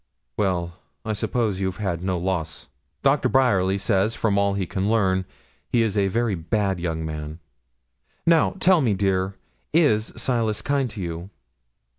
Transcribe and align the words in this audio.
'Well, 0.35 0.79
I 1.05 1.13
suppose 1.13 1.59
you 1.59 1.67
have 1.67 1.77
had 1.77 2.03
no 2.03 2.17
loss. 2.17 2.69
Doctor 3.03 3.29
Bryerly 3.29 3.77
says 3.77 4.15
from 4.15 4.35
all 4.35 4.55
he 4.55 4.65
can 4.65 4.89
learn 4.89 5.25
he 5.69 5.83
is 5.83 5.95
a 5.95 6.07
very 6.07 6.33
bad 6.33 6.79
young 6.79 7.05
man. 7.05 7.37
And 7.37 7.39
now 8.25 8.55
tell 8.59 8.81
me, 8.81 8.95
dear, 8.95 9.35
is 9.73 10.11
Silas 10.15 10.63
kind 10.63 10.89
to 10.89 10.99
you?' 11.01 11.29